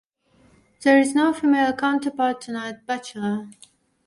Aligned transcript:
There 0.81 0.97
is 0.97 1.13
no 1.13 1.31
female 1.31 1.73
counterpart 1.73 2.41
to 2.41 2.51
Knight 2.53 2.87
Bachelor. 2.87 3.51